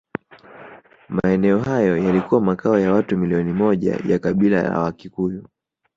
Maeneo 1.09 1.59
hayo 1.59 1.97
yalikuwa 1.97 2.41
makao 2.41 2.79
ya 2.79 2.93
watu 2.93 3.17
milioni 3.17 3.53
moja 3.53 3.99
wa 4.11 4.19
kabila 4.19 4.63
la 4.63 4.79
Wakikuyu 4.79 5.45